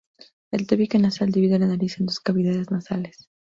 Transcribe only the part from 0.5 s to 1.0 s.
tabique